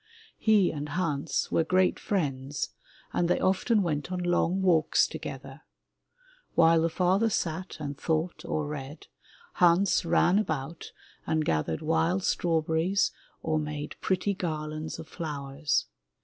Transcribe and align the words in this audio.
He 0.39 0.71
and 0.71 0.89
Hans 0.89 1.51
were 1.51 1.63
great 1.63 1.99
friends 1.99 2.69
and 3.13 3.29
they 3.29 3.39
often 3.39 3.83
went 3.83 4.11
on 4.11 4.17
long 4.23 4.63
walks 4.63 5.05
together. 5.05 5.61
While 6.55 6.81
the 6.81 6.89
father 6.89 7.29
sat 7.29 7.77
and 7.79 7.95
thought 7.95 8.43
or 8.43 8.65
read, 8.65 9.05
Hans 9.61 10.03
ran 10.03 10.39
about 10.39 10.91
and 11.27 11.45
gathered 11.45 11.83
wild 11.83 12.23
strawberries 12.23 13.11
or 13.43 13.59
made 13.59 13.95
pretty 14.01 14.33
garlands 14.33 14.97
of 14.97 15.07
flowers. 15.07 15.85